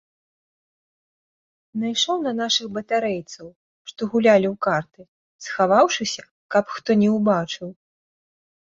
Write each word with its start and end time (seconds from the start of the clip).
Найшоў 1.81 2.17
на 2.27 2.33
нашых 2.41 2.67
батарэйцаў, 2.79 3.47
што 3.93 4.01
гулялі 4.15 4.47
ў 4.53 4.55
карты, 4.71 5.01
схаваўшыся, 5.47 6.23
каб 6.57 6.65
хто 6.77 7.01
не 7.07 7.17
ўбачыў. 7.21 7.69